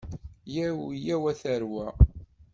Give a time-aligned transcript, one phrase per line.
[0.53, 1.85] Yyaw yyaw a tarwa.